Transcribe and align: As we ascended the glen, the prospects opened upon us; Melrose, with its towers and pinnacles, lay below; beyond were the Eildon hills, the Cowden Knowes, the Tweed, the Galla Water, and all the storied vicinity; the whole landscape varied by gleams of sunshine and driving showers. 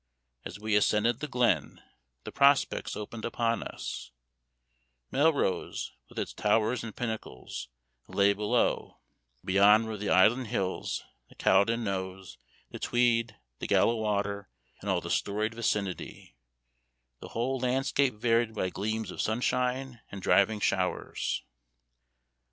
As 0.45 0.59
we 0.59 0.75
ascended 0.75 1.19
the 1.19 1.27
glen, 1.27 1.79
the 2.23 2.31
prospects 2.31 2.95
opened 2.95 3.23
upon 3.23 3.61
us; 3.61 4.09
Melrose, 5.11 5.91
with 6.09 6.17
its 6.17 6.33
towers 6.33 6.83
and 6.83 6.95
pinnacles, 6.95 7.67
lay 8.07 8.33
below; 8.33 8.97
beyond 9.45 9.85
were 9.85 9.97
the 9.97 10.09
Eildon 10.09 10.45
hills, 10.47 11.03
the 11.29 11.35
Cowden 11.35 11.83
Knowes, 11.83 12.39
the 12.71 12.79
Tweed, 12.79 13.35
the 13.59 13.67
Galla 13.67 13.95
Water, 13.95 14.49
and 14.81 14.89
all 14.89 15.01
the 15.01 15.11
storied 15.11 15.53
vicinity; 15.53 16.35
the 17.19 17.27
whole 17.37 17.59
landscape 17.59 18.15
varied 18.15 18.55
by 18.55 18.71
gleams 18.71 19.11
of 19.11 19.21
sunshine 19.21 20.01
and 20.09 20.19
driving 20.19 20.59
showers. 20.59 21.43